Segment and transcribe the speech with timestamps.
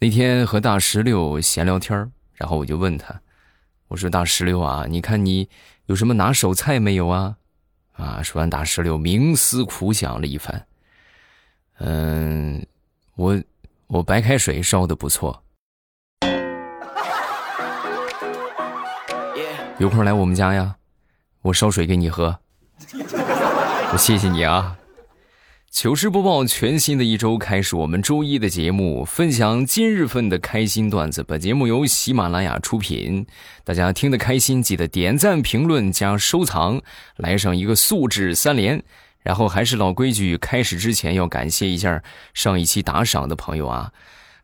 [0.00, 3.20] 那天和大石榴闲聊天然后我就问他
[3.88, 5.48] ：“我说大石榴啊，你看你
[5.86, 7.36] 有什么拿手菜没有啊？”
[7.98, 10.64] 啊，说完大石榴冥思苦想了一番，
[11.78, 12.64] 嗯，
[13.16, 13.42] 我
[13.88, 15.42] 我白开水烧的不错，
[19.78, 20.76] 有空来我们家呀，
[21.42, 22.38] 我烧水给你喝，
[23.92, 24.78] 我谢谢你啊。
[25.70, 31.22] 糗事播报，全新的一周开始，我们周一的节目分享今日份的开心段子。
[31.22, 33.26] 本节目由喜马拉雅出品，
[33.64, 36.80] 大家听得开心，记得点赞、评论加收藏，
[37.16, 38.82] 来上一个素质三连。
[39.22, 43.92] 然后还是老规矩，开始之前要感谢一下上一期打赏的朋友啊。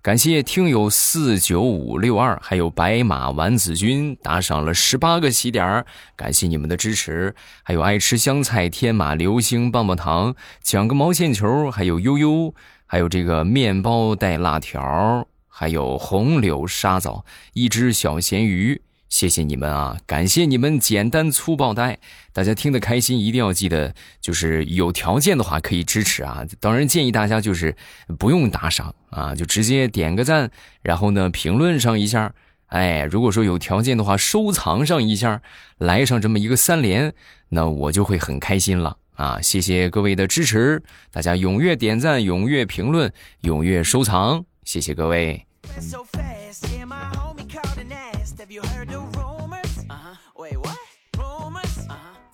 [0.05, 5.83] 感谢听友四九五六二，还有白马丸子君打赏了十八个喜点
[6.15, 7.35] 感谢你们的支持。
[7.63, 12.55] 还有爱吃香菜天马流星棒棒糖，抢个毛线球，还有悠悠，
[12.85, 17.25] 还有这个面包带辣条，还有红柳沙枣，
[17.55, 18.83] 一只小咸鱼。
[19.15, 19.97] 谢谢你们啊！
[20.07, 22.01] 感谢你们简单粗暴带，
[22.33, 26.45] 大家听得开心，一定要记得，就是有条件的话可以支持啊。
[26.59, 27.77] 当然建议大家就是
[28.19, 30.51] 不用打赏啊，就直接点个赞，
[30.83, 32.35] 然后呢评论上一下。
[32.67, 35.41] 哎，如果说有条件的话，收藏上一下，
[35.79, 37.15] 来上这么一个三连，
[37.51, 39.41] 那我就会很开心了啊！
[39.41, 45.47] 谢谢各位的支持，大家踊跃点赞，踊跃评论，踊跃收藏，谢谢各位。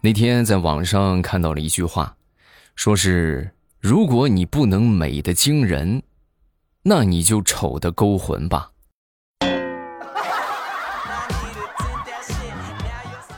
[0.02, 2.16] 那天在网上看到了一句话，
[2.74, 6.02] 说是如果你不能美的惊人，
[6.84, 8.70] 那你就丑的勾魂吧，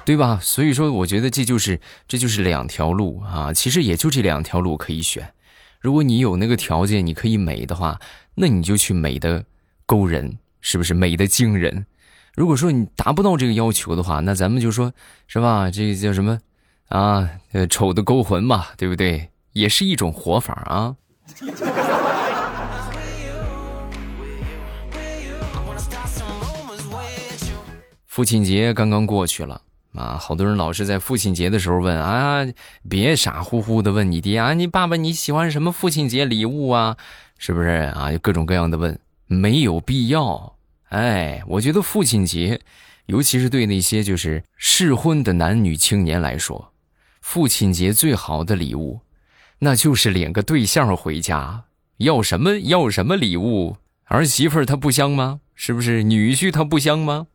[0.07, 0.39] 对吧？
[0.41, 5.35] 所以说，我觉得这就是这就是两条路啊，其实也就这两条路可以选。
[5.81, 8.01] 如果你有那个条件，你可以美的话，
[8.37, 9.45] 那你就去美的
[9.85, 11.87] 勾人，是不是美的惊人？
[12.37, 14.93] 如果说你达不到这个要求的话，那咱们就说
[15.27, 15.69] 是吧？
[15.69, 16.39] 这个叫什么？
[16.93, 19.31] 啊，呃，丑的勾魂嘛，对不对？
[19.53, 20.95] 也是一种活法啊。
[28.05, 29.63] 父亲节刚刚过去了
[29.95, 32.47] 啊，好多人老是在父亲节的时候问啊，
[32.91, 36.99] 别傻乎乎的问你爹啊，你爸爸你喜欢什么父亲节礼物啊？
[37.39, 38.13] 是不是啊？
[38.13, 40.57] 就各种各样的问，没有必要。
[40.91, 42.61] 哎，我觉得父亲节，
[43.07, 46.72] 尤其是对那些就是适婚的男女青年来说。
[47.23, 49.01] 父亲节最好的礼物，
[49.61, 51.65] 那就是领个对象回家。
[51.99, 53.77] 要什么要什么礼物？
[54.07, 55.41] 儿媳妇她不香吗？
[55.55, 56.03] 是不是？
[56.03, 57.29] 女婿他不香吗？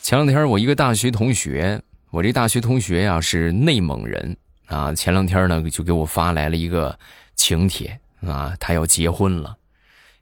[0.00, 4.94] 前两天我一个大学同学，我这大学同学呀是内蒙人啊。
[4.94, 6.96] 前两天呢就给我发来了一个
[7.34, 9.56] 请帖啊，他要结婚了。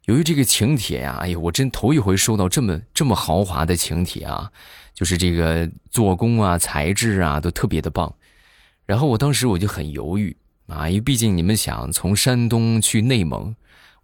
[0.08, 4.50] 由于这个请帖呀，哎呀，我真头一回收到这么这么豪华的请帖啊，
[4.94, 8.12] 就是这个做工啊、材质啊都特别的棒。
[8.86, 10.34] 然后我当时我就很犹豫
[10.66, 13.54] 啊，因为毕竟你们想从山东去内蒙，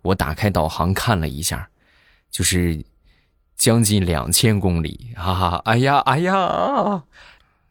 [0.02, 1.70] 我打开导航看了一下，
[2.30, 2.84] 就是
[3.56, 5.62] 将近两千公里啊！
[5.64, 7.04] 哎呀，哎呀！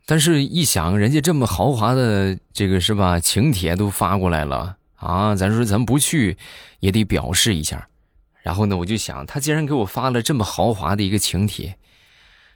[0.07, 6.35] 但是一想，人家这么豪华的这个是吧，请帖都发过来了啊，咱说咱不去
[6.79, 7.87] 也得表示一下。
[8.43, 11.77] 然后呢，我就想，他既然给我发了这么豪华的一个请帖，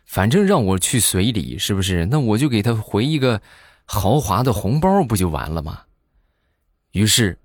[0.06, 2.06] 反正让我去随礼，是不是？
[2.08, 3.42] 那我就给他回一个
[3.86, 5.84] 豪华的红包，不就完了吗？
[6.92, 7.40] 于是，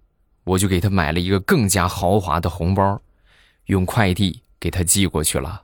[0.45, 3.01] 我就给他买了一个更加豪华的红包，
[3.67, 5.62] 用快递给他寄过去了。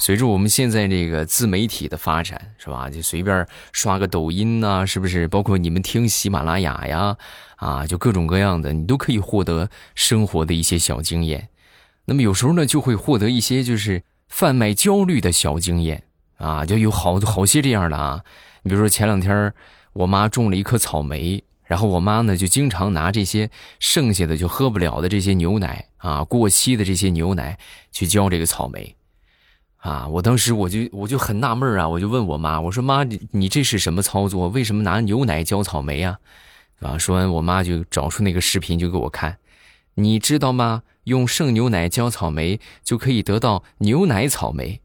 [0.00, 2.88] 随着我们现在这个自媒体的发展，是吧？
[2.88, 5.28] 就随便刷个抖音呐，是不是？
[5.28, 7.18] 包括你们听喜马拉雅呀，
[7.56, 11.50] 啊，就各种各样的，你都可以获得生活的一些小经验。
[12.06, 16.04] 那么有时候呢，就会获得一些就是贩卖焦虑的小经验
[16.38, 18.24] 啊，就有好好些这样的啊。
[18.62, 19.52] 你比如说前两天
[19.92, 27.58] 我妈种了一颗草莓，然后我妈呢就经常拿这些剩下的就喝不了的这些牛奶啊，过期的这些牛奶
[27.92, 28.96] 去浇这个草莓。
[29.80, 30.06] 啊！
[30.08, 34.48] 我当时我就我就很纳闷啊，我就问我妈，我说妈，你你这是什么操作？
[34.48, 36.18] 为什么拿牛奶浇草莓啊？
[36.80, 36.98] 啊！
[36.98, 39.38] 说完，我妈就找出那个视频就给我看，
[39.94, 40.82] 你知道吗？
[41.04, 44.80] 用剩牛奶浇草莓就可以得到牛奶草莓。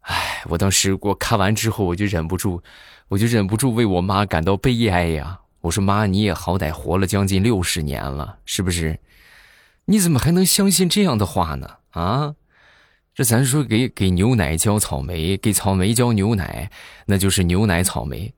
[0.00, 2.62] 哎，我当时我看完之后，我就忍不住，
[3.08, 5.40] 我就忍不住为我妈感到悲哀呀。
[5.60, 8.98] 我说妈，你也好歹活了将近六十年了，是不是？
[9.86, 11.70] 你怎么还能相信这样的话呢？
[11.90, 12.34] 啊，
[13.14, 16.68] 这咱说给给牛奶浇草莓，给草莓浇牛奶，
[17.06, 18.34] 那就是牛奶草莓。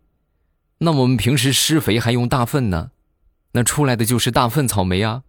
[0.76, 2.90] 那我们平时施肥还用大粪呢，
[3.52, 5.22] 那出来的就是大粪草莓啊。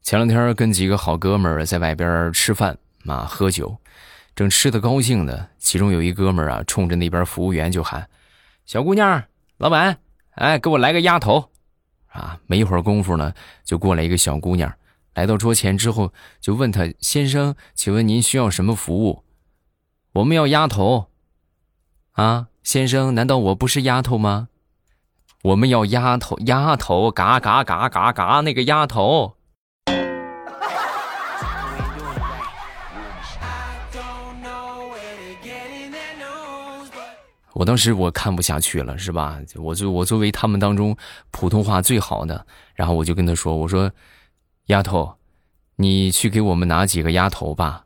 [0.00, 3.76] 前两天跟几个好哥们儿在外边吃饭啊，喝酒，
[4.36, 5.48] 正吃的高兴呢。
[5.58, 8.08] 其中有一哥们儿啊，冲着那边服务员就喊
[8.64, 9.24] ：“小姑娘，
[9.56, 9.98] 老板，
[10.32, 11.50] 哎，给我来个鸭头。”
[12.12, 13.32] 啊，没一会儿功夫呢，
[13.64, 14.74] 就过来一个小姑娘，
[15.14, 19.24] 来到桌前之后，就问他：“先生，请问您需要什么服务
[20.12, 21.06] ？”“我们要鸭头。
[22.12, 24.48] ”“啊，先生，难道我不是丫头吗
[25.42, 29.36] ？”“我们要丫头，丫头，嘎嘎嘎嘎嘎，那个丫头。”
[37.54, 39.38] 我当时我看不下去了，是吧？
[39.56, 40.96] 我就我作为他们当中
[41.30, 43.90] 普通话最好的，然后我就跟他说：“我说，
[44.66, 45.16] 丫头，
[45.76, 47.84] 你去给我们拿几个鸭头吧。”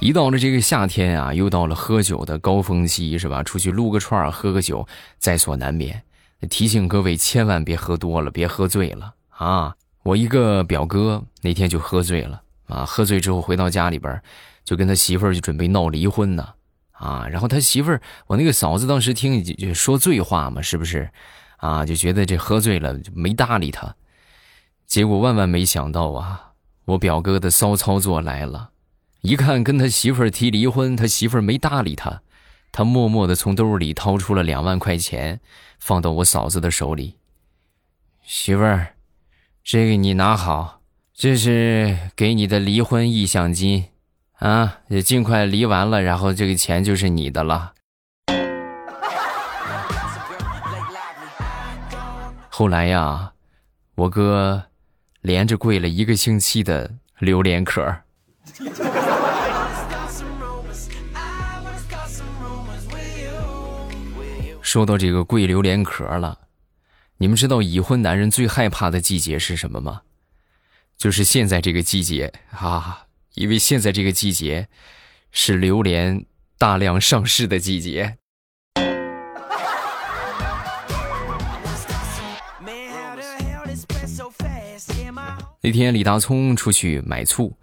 [0.00, 3.42] 一到了这个夏天啊，又到了喝酒的高峰期，是吧？
[3.42, 4.88] 出去撸个串喝个酒，
[5.18, 6.02] 在所难免。
[6.48, 9.76] 提醒各位千万别喝多了，别喝醉了啊！
[10.02, 12.84] 我一个表哥那天就喝醉了啊！
[12.86, 14.22] 喝醉之后回到家里边，
[14.64, 16.54] 就跟他媳妇儿就准备闹离婚呢
[16.92, 17.26] 啊！
[17.28, 21.10] 然后他媳妇儿，我那个嫂子当时听就说醉话嘛，是不是？
[21.58, 23.94] 啊，就觉得这喝醉了就没搭理他。
[24.86, 26.52] 结果万万没想到啊，
[26.86, 28.70] 我表哥的骚操作来了！
[29.20, 32.22] 一看跟他媳妇儿提离婚，他媳妇儿没搭理他，
[32.72, 35.40] 他默默的从兜里掏出了两万块钱，
[35.78, 37.16] 放到我嫂子的手里，
[38.24, 38.94] 媳妇儿。
[39.62, 40.80] 这个你拿好，
[41.14, 43.84] 这是给你的离婚意向金，
[44.38, 47.74] 啊，也尽快离完了，然后这个钱就是你的了。
[52.48, 53.32] 后来呀，
[53.94, 54.64] 我哥
[55.20, 57.96] 连着跪了一个星期的榴莲壳。
[64.62, 66.38] 说到这个跪榴莲壳了。
[67.22, 70.00] 你们知道已婚男人最害怕的季节是什么吗？
[70.96, 74.68] 就是现在这个季节啊，因为现在这个季节
[75.30, 76.24] 是榴莲
[76.56, 78.16] 大量上市的季节。
[85.60, 87.54] 那天李大聪出去买醋，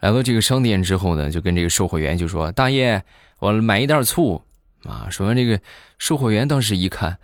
[0.00, 3.02] 来到这个商店之后呢，就跟这个售货员就说：“大爷，
[3.38, 4.44] 我买一袋醋。”
[4.84, 5.58] 啊，说完这个
[5.96, 7.18] 售货员当时一看。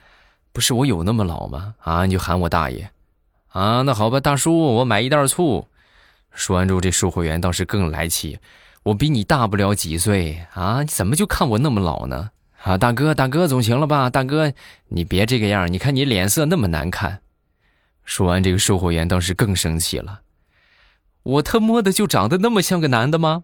[0.54, 1.74] 不是我有那么老吗？
[1.80, 2.88] 啊，你就喊我大爷，
[3.48, 5.66] 啊，那好吧，大叔，我买一袋醋。
[6.32, 8.38] 说完之后，这售货员当时更来气，
[8.84, 12.30] 我比你大不了几岁啊，你怎么就看我那么老呢？
[12.62, 14.08] 啊，大哥，大哥总行了吧？
[14.08, 14.52] 大哥，
[14.90, 17.20] 你别这个样，你看你脸色那么难看。
[18.04, 20.20] 说完，这个售货员当时更生气了，
[21.24, 23.42] 我他妈的就长得那么像个男的吗？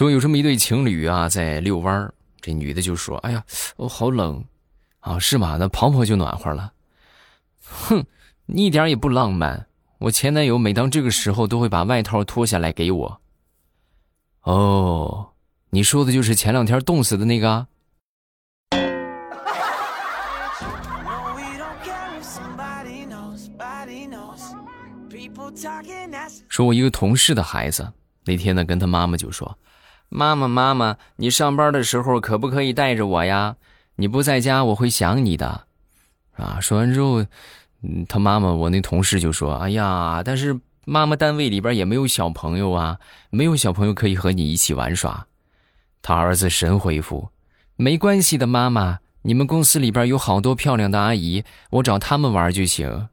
[0.00, 3.44] 说有这么一对情侣啊，在遛弯儿，这女的就说：“哎呀，
[3.76, 4.42] 我好冷，
[5.00, 5.58] 啊，是吗？
[5.60, 6.72] 那跑跑就暖和了。”
[7.60, 8.06] 哼，
[8.46, 9.66] 你一点也不浪漫。
[9.98, 13.20] 我前男友每当这个时候都会把外套脱下来给我。
[14.44, 15.32] 哦，
[15.68, 17.66] 你说的就是前两天冻死的那个？
[26.48, 27.92] 说我一个同事的孩子
[28.24, 29.58] 那天呢，跟他妈妈就说。
[30.10, 33.56] 妈妈，妈妈，你上班的时候可不可以带着我呀？
[33.94, 35.66] 你不在家，我会想你的。
[36.36, 37.22] 啊，说完之后，
[37.82, 42.98] 嗯，他妈妈，我那同事就说：“哎呀，但是妈妈单位里边也没有小朋友啊，
[43.30, 45.28] 没有小朋友可以和你一起玩耍。”
[46.02, 47.28] 他儿子神回复
[47.76, 53.08] ：“没关系的，妈妈，你们公司里边有好多漂亮的阿姨，我找他们玩就行。”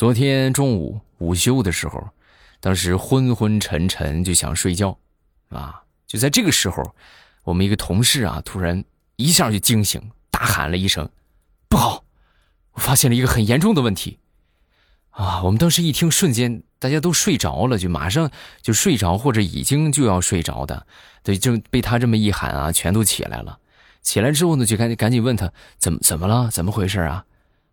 [0.00, 2.08] 昨天中午午休的时候，
[2.58, 4.98] 当时昏昏沉沉就想睡觉，
[5.50, 6.94] 啊，就在这个时候，
[7.42, 8.82] 我们一个同事啊，突然
[9.16, 11.06] 一下就惊醒，大喊了一声
[11.68, 12.02] ：“不好！
[12.72, 14.18] 我发现了一个很严重的问题！”
[15.12, 18.30] 啊，我们当时一听，瞬间大家都睡着了，就马上
[18.62, 20.86] 就睡着或者已经就要睡着的，
[21.22, 23.58] 对，就被他这么一喊啊，全都起来了。
[24.00, 27.26] 起来之后呢，就赶紧赶紧问他怎么怎么了，怎么回事啊？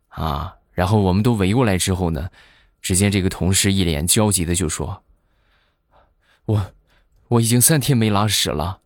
[0.09, 0.55] 啊！
[0.77, 2.29] 然后我们都围过来之后呢，
[2.83, 5.01] 只见这个同事一脸焦急的就说
[6.45, 6.67] ：“我
[7.29, 8.81] 我已经三天没拉屎了。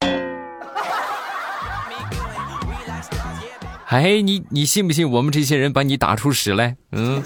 [3.88, 6.78] 哎，你你信不信我们这些人把你打出屎来？
[6.92, 7.22] 嗯。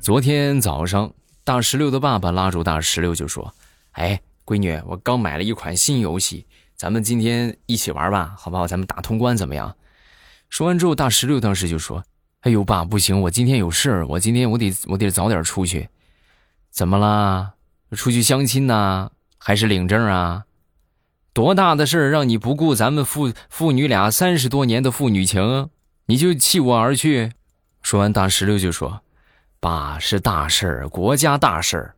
[0.00, 3.52] 昨天早上，大石榴的爸爸拉住大石榴就说
[3.98, 8.66] ：“哎，闺女，我刚买了一款新游戏，咱们今天一起玩吧，好不好？
[8.66, 9.76] 咱们打通关怎么样？”
[10.50, 12.04] 说完之后，大石榴当时就说
[12.42, 15.88] ：“哎呦，爸，不行，我今天有事儿，我今天我得我得早点出去。
[16.70, 17.54] 怎么啦？
[17.92, 19.12] 出去相亲呢？
[19.38, 20.44] 还是领证啊？
[21.32, 25.70] 多大的事儿，让你不顾咱们父父女俩三十多年的父女情，
[26.06, 27.32] 你就弃我而去？”
[27.80, 29.02] 说完，大石榴就说。
[29.60, 31.94] 爸是大事儿，国家大事儿，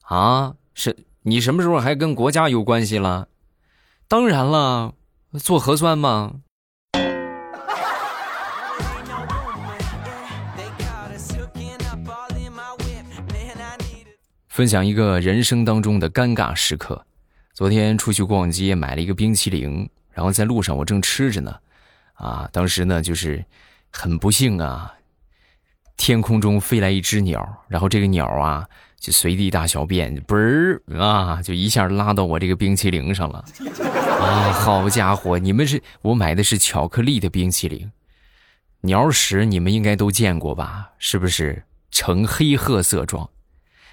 [0.00, 3.28] 啊，是你什么时候还跟国家有关系了？
[4.08, 4.94] 当然了，
[5.38, 6.36] 做核酸嘛？
[14.48, 17.04] 分享一个人生当中的尴尬时刻。
[17.52, 21.54] 昨天出去逛街，买了一个冰淇淋，然后在路上我正吃着呢，
[22.14, 23.44] 啊，当时呢就是
[23.90, 24.94] 很不幸啊。
[25.98, 28.66] 天空中飞来一只鸟，然后这个鸟啊
[29.00, 33.42] 就随地大小便，嘣儿啊就一下拉到我这个冰淇淋上了。
[34.20, 37.90] 啊，好家伙，你们是我买的是巧克力的冰淇淋，
[38.82, 40.90] 鸟屎你们应该都见过吧？
[40.98, 43.30] 是不是呈黑褐色状？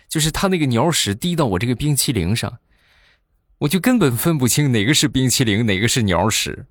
[0.10, 2.58] 就是它那个鸟屎滴到我这个冰淇淋上，
[3.60, 6.66] 我就根本分不清哪个是冰淇淋，哪个是鸟屎。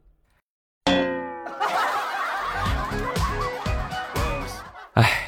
[4.92, 5.22] 哎。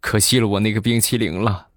[0.00, 1.68] 可惜了我那个冰淇淋了。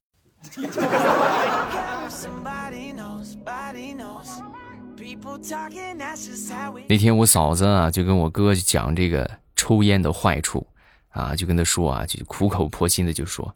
[6.88, 10.66] 那天我嫂子啊就跟我哥讲这个抽烟的坏处，
[11.10, 13.56] 啊就跟他说啊就苦口婆心的就说，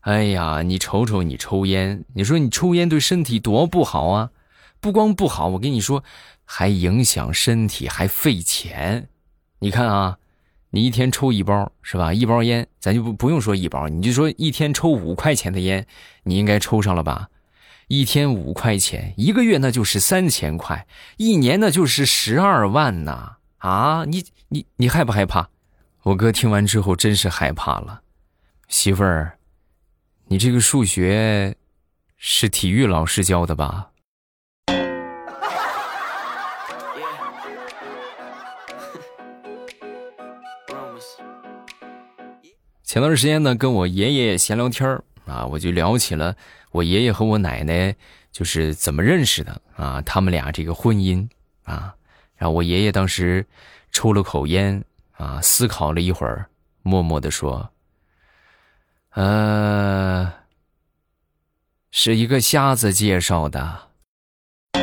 [0.00, 4.30] 哎呀你瞅瞅你抽烟，你说你抽烟对身体多不好啊，
[4.80, 6.04] 不光不好，我跟你说
[6.44, 9.08] 还影响身体，还费钱，
[9.60, 10.18] 你看啊。
[10.70, 12.12] 你一天抽一包是吧？
[12.12, 15.86] 一包烟，咱就不不用说一包，你就说一天抽五块钱的烟，
[16.24, 17.28] 你应该抽上了吧？
[17.88, 23.36] 一天五块钱，一个月那就是三千块，一年那就是十二万呐！
[23.56, 25.48] 啊，你你你害不害怕？
[26.02, 28.02] 我哥听完之后真是害怕了。
[28.68, 29.38] 媳妇儿，
[30.26, 31.56] 你这个数学
[32.18, 33.88] 是体育老师教的吧？
[42.88, 44.88] 前段时间呢，跟我爷爷闲聊天
[45.26, 46.34] 啊，我就聊起了
[46.70, 47.94] 我爷爷和我奶奶
[48.32, 51.28] 就是怎么认识的啊，他们俩这个婚姻
[51.64, 51.94] 啊，
[52.34, 53.44] 然后我爷爷当时
[53.92, 54.82] 抽了口烟
[55.18, 56.48] 啊，思考了一会儿，
[56.82, 57.68] 默默的说
[59.12, 60.32] ：“呃，
[61.90, 63.88] 是一个瞎子介绍的。”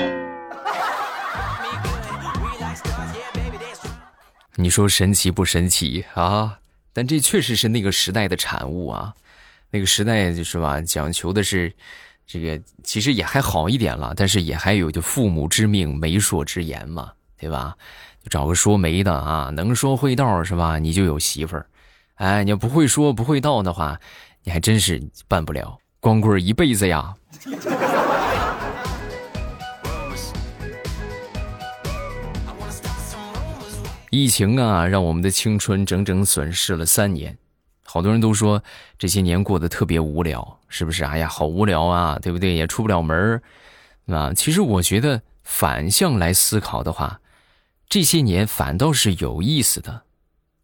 [4.53, 6.59] 你说神奇不神奇啊？
[6.95, 9.13] 但这确实是那个时代的产物啊，
[9.69, 11.73] 那个时代就是吧，讲求的是
[12.25, 17.75] 这个，其实也还好一点了，但是也还有就父母之命，媒妁之言嘛，对吧？
[18.23, 20.79] 就找个说媒的啊，能说会道是吧？
[20.79, 21.67] 你就有媳妇儿，
[22.15, 23.99] 哎，你要不会说不会道的话，
[24.45, 27.13] 你还真是办不了，光棍一辈子呀。
[34.09, 37.37] 疫情啊，让我们的青春整整损失了三年。
[37.83, 38.63] 好多人都说
[38.97, 41.03] 这些年过得特别无聊，是不是？
[41.03, 42.53] 哎呀，好无聊啊，对不对？
[42.53, 43.41] 也出不了门
[44.07, 44.33] 啊。
[44.33, 47.21] 其实我觉得反向来思考的话，
[47.87, 50.03] 这些年反倒是有意思的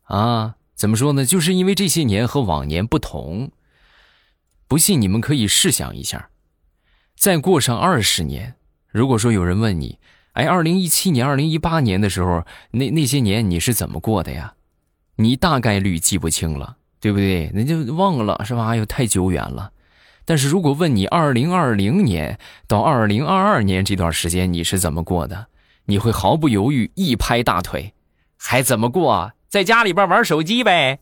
[0.04, 0.56] 啊。
[0.76, 1.26] 怎么说呢？
[1.26, 3.52] 就是因为这些年和往年不同。
[4.68, 6.30] 不信你们可以试想一下，
[7.16, 8.56] 再过上二十年，
[8.90, 10.00] 如果说有人问你。
[10.34, 14.54] 哎，二零一七年、二零一八年的时候，那那些年你是怎么过的呀？
[15.18, 17.52] 你大概率记不清了，对不对？
[17.54, 18.68] 那就忘了是吧？
[18.68, 19.72] 哎呦，太久远了。
[20.24, 25.48] 但是如果问你二零二零年到二零二二年这段时间你是怎么过的，
[25.86, 27.94] 你会毫不犹豫一拍大腿，
[28.38, 29.34] 还怎么过？
[29.50, 31.00] 在家里边玩手机呗。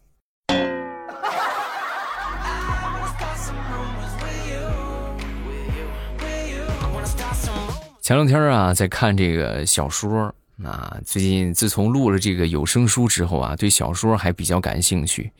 [8.09, 10.97] 前两天啊，在看这个小说啊。
[11.05, 15.31] 最近自从录了这个有声书之后啊，对小说还比较感兴趣。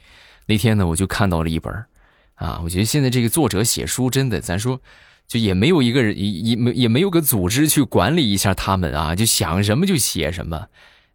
[0.46, 1.74] 那天呢，我就看到了一本
[2.36, 2.62] 啊。
[2.64, 4.80] 我觉得现在这个作者写书真的，咱说
[5.28, 10.68] 就也没有一个人，也也没也没有个组织去管理一下他们啊，就想什么就写什么。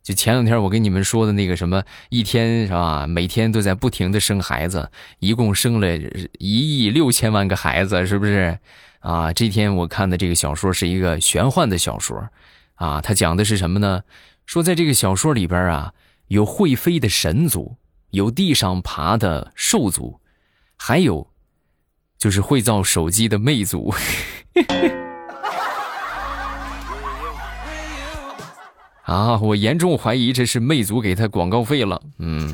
[0.03, 3.07] 就前两天我跟你们说的那个什么，一天是吧？
[3.07, 5.97] 每天都在不停的生孩子，一共生了
[6.41, 8.59] 一亿六千万个孩子，是不是？
[9.05, 12.27] 啊，这天我看的这个小说是一个玄幻的小说，
[12.77, 14.03] 啊，它讲的是什么呢？
[14.47, 15.93] 说在这个小说里边啊，
[16.29, 17.77] 有会飞的神族，
[18.13, 20.19] 有地上爬的兽族，
[20.79, 21.29] 还有
[22.17, 23.93] 就是会造手机的魅族。
[29.05, 29.39] 啊！
[29.39, 32.01] 我严重怀疑这是魅族给他广告费了。
[32.21, 32.49] 嗯，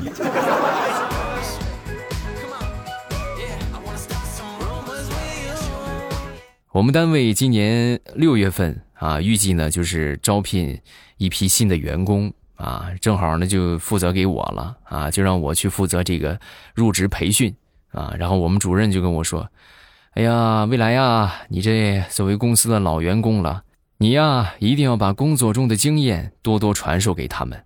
[6.71, 10.79] 我们单位今年六月份啊，预计呢就是招聘
[11.17, 16.39] 一批新的员工啊，正好呢就负责给我了啊，就让我去负责这个
[16.73, 17.53] 入职培训
[17.91, 18.15] 啊。
[18.17, 19.45] 然后我们主任就跟我说
[20.15, 23.63] ：“哎呀，未来呀，你这作为公司的老员工了。”
[23.99, 27.61] 你呀，一定要把工作中的经验多多传授给他们，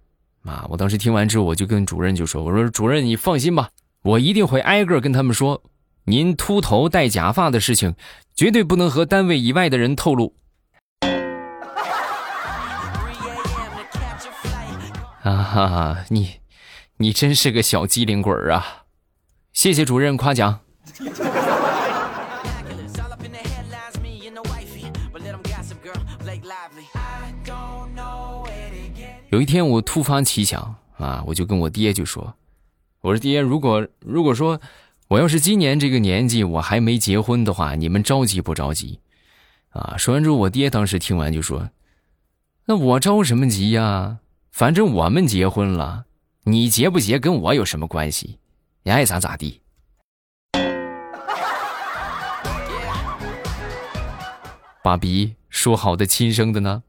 [0.46, 0.66] 啊！
[0.68, 3.70] 我当时听完之后，我就跟主任就说：“我说主任，你放心吧，
[4.02, 5.62] 我一定会挨个跟他们说，
[6.06, 7.96] 您秃头戴假发的事情，
[8.36, 10.36] 绝对不能和单位以外的人透露。”
[15.24, 16.42] 啊哈哈，你，
[16.98, 18.84] 你真是个小机灵鬼儿啊！
[19.54, 20.60] 谢谢主任夸奖。
[29.30, 32.36] 有一天我突发奇想啊，我就跟我爹就说
[33.02, 34.60] ：“我说爹，如果如果说
[35.08, 39.00] 我要是今年这个年纪我还没结婚的话，你们着急不着急？”
[39.70, 41.70] 啊，说完之后，我爹当时听完就说
[42.66, 44.20] ：“那我着什么急呀？
[44.52, 46.06] 反正我们结婚了，
[46.46, 48.40] 你结不结跟我有什么关系？
[48.84, 49.62] 你爱咋咋地。”
[54.82, 56.84] 爸比说好的亲生的呢？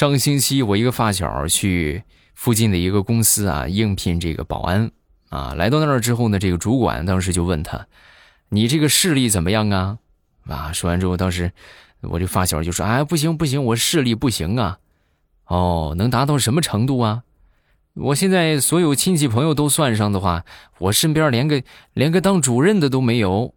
[0.00, 2.04] 上个星期，我一个发小去
[2.34, 4.90] 附近的一个公司啊应聘这个保安
[5.28, 7.86] 啊，来到那儿之后呢，这个主管当时就问他
[8.48, 9.98] ：“你这个视力怎么样啊？”
[10.48, 11.52] 啊，说完之后，当时
[12.00, 14.78] 我这发小就说：“哎，不行不行，我视力不行啊。”
[15.44, 17.24] 哦，能达到什么程度啊？
[17.92, 20.46] 我现在所有亲戚朋友都算上的话，
[20.78, 23.52] 我身边连个连个当主任的都没有。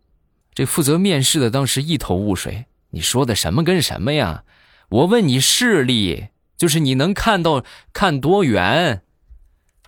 [0.54, 4.44] 这负责面试的当时一头雾水：“你说的什么跟什么呀？
[4.89, 6.26] 我问你视力。”
[6.63, 9.02] 就是你能看到看多远，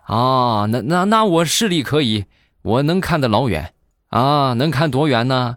[0.07, 2.25] 啊，那那那我视力可以，
[2.63, 3.73] 我能看得老远，
[4.09, 5.55] 啊，能看多远呢？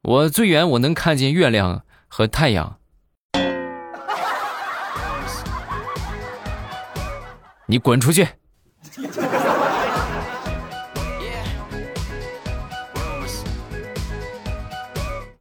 [0.00, 2.78] 我最远我能看见月亮和太阳。
[7.66, 8.26] 你滚出去！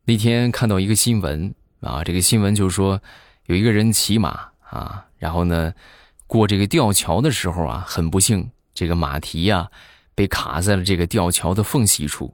[0.03, 3.01] 那天看到一个新闻啊，这个新闻就是说
[3.45, 4.49] 有一个人骑马。
[4.69, 5.73] 啊，然后呢，
[6.27, 9.69] 过这个吊桥的时候啊，很不幸，这个马蹄呀
[10.13, 12.33] 被卡在了这个吊桥的缝隙处。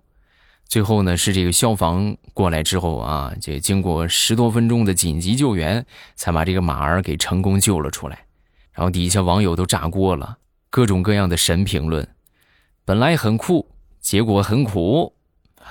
[0.66, 8.26] 最后呢，是这个消防过来之后啊，这经过十多分钟的紧急救援，才把这个马儿给成功救了出来。
[8.72, 10.38] 然后底下网友都炸锅了，
[10.70, 12.08] 各种各样的神评论。
[12.86, 15.14] 本来很酷，结果很苦。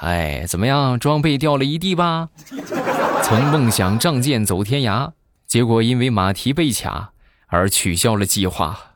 [0.00, 2.28] 哎，怎么样，装备掉了一地吧？
[3.24, 5.12] 曾梦想仗剑走天涯。
[5.50, 7.10] 结果因为马蹄被卡
[7.48, 8.92] 而取消了计划。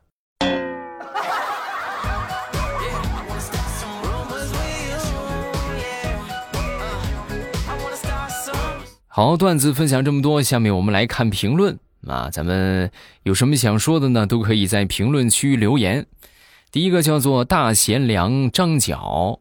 [9.08, 12.88] 好，段子分享这么多，下面我们来看评论啊，咱们
[13.24, 14.24] 有什么想说的呢？
[14.24, 16.06] 都可以在评论区留言。
[16.70, 19.40] 第一个叫做大贤良张角。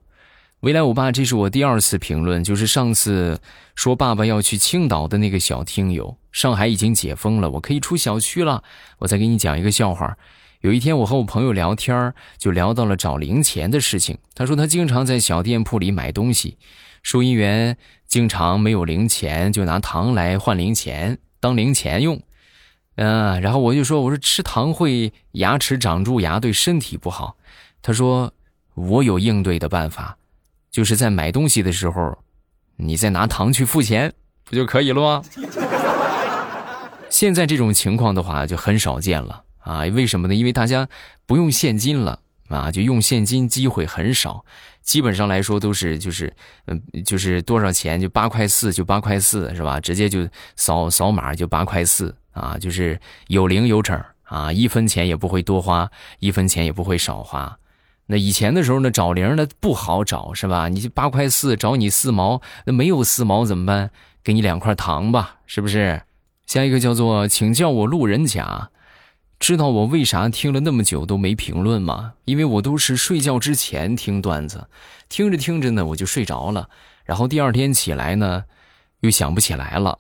[0.61, 3.39] 未来我爸，这是我第二次评论，就是上次
[3.75, 6.17] 说爸爸要去青岛的那个小听友。
[6.33, 8.61] 上海已经解封了，我可以出小区了。
[8.97, 10.17] 我再给你讲一个笑话。
[10.59, 14.17] 有一天，我和我朋友聊天就聊到了找零钱的事情。
[14.33, 16.57] 他说他经常在小店铺里买东西，
[17.03, 22.21] 收银员经常没有零钱，就拿糖来换零钱当零钱用。
[22.95, 27.37] 嗯，然后我就说，我说吃糖会牙齿长蛀牙，对身体不好。
[27.81, 28.33] 他说
[28.75, 30.17] 我有应对的办法。
[30.71, 32.17] 就是在买东西的时候，
[32.77, 34.11] 你再拿糖去付钱，
[34.43, 35.23] 不就可以了吗？
[37.13, 39.81] 现在这种情况的话就很少见了啊！
[39.93, 40.33] 为什么呢？
[40.33, 40.89] 因为大家
[41.27, 44.43] 不用现金了啊，就用现金机会很少，
[44.81, 46.33] 基本上来说都是就是
[46.65, 49.79] 嗯，就是多少钱就八块四就八块四是吧？
[49.79, 57.59] 直接就扫扫码就八块四啊，就是有零有整啊，一分钱也不会多花，一分钱也不会少花。
[58.07, 60.67] 那以前的时候呢，找零呢不好找，是吧？
[60.67, 63.91] 你八块四找你四毛，那没有四毛怎么办？
[64.23, 66.01] 给你两块糖吧，是不是？
[66.45, 68.69] 下一个叫做，请叫我路人甲。
[69.39, 72.13] 知道我为啥听了那么久都没评论吗？
[72.23, 74.69] 因为我都是睡觉之前听段子，
[75.09, 76.69] 听着听着呢我就睡着了，
[77.03, 78.45] 然后第二天起来呢，
[79.01, 79.99] 又想不起来了，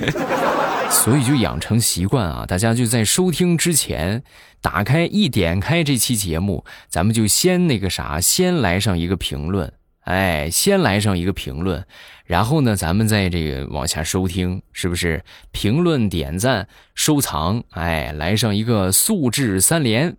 [0.90, 2.46] 所以就养成习惯啊！
[2.46, 4.22] 大家就在收听之前，
[4.62, 9.74] 打开一点开这期节目，咱们就先那个啥，先来上一个评论。
[10.06, 11.84] 哎，先来上一个评论，
[12.26, 15.24] 然后呢，咱们再这个往下收听，是不是？
[15.50, 20.16] 评论、点赞、收藏，哎，来上一个素质三连。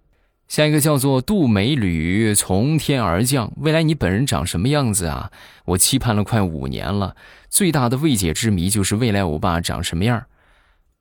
[0.50, 5.32] 下一个叫做杜美吕从天而降，未来你本人长什么样子啊？
[5.64, 7.16] 我期盼了快五年了，
[7.50, 10.26] 最大的未解之谜就是未来我爸长什么样。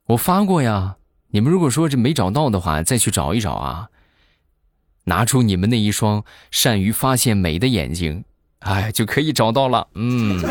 [0.07, 0.96] 我发过呀，
[1.31, 3.88] 你们如果说这没找到的话，再去找一找啊。
[5.07, 8.25] 拿出你们那一双善于发现美的眼睛。
[8.61, 9.87] 哎，就可以找到了。
[9.95, 10.42] 嗯，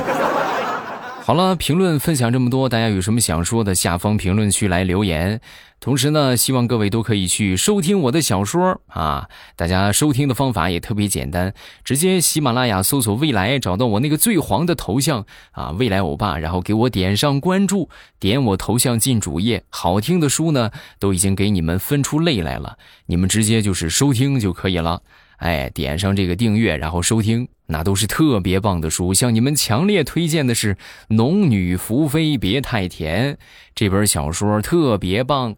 [1.24, 5.42] 好了，评论分享这么多，大家有什么想说的，下方评论区来留言。
[5.82, 9.28] 同时呢，希望各位都可以去收听我的小说啊。
[9.56, 17.90] 大家收听的方法也特别简单，直接喜马拉雅搜索“未来”，找到我那个最黄的头像啊，未来欧巴，然后给我点上关注，
[18.20, 19.64] 点我头像进主页。
[19.70, 25.02] 好听的书呢，都已经给你们分出类来了，你们直接就是收听就可以了。
[25.38, 29.14] 哎，点上这个订阅，然后收听，那都是特别棒的书。
[29.14, 30.76] 向你们强烈推荐的是
[31.10, 33.34] 《农女福妃别太甜》
[33.74, 35.56] 这本小说，特别棒，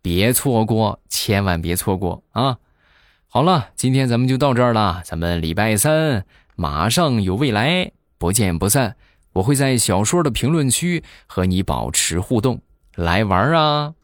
[0.00, 2.58] 别错过，千万别错过啊！
[3.28, 8.96] 好了，今天咱们就到这儿了，咱们礼拜三马上有未来，不见不散。
[9.34, 12.62] 我会在小说的评论区和你保持互动，
[12.94, 13.95] 来玩啊！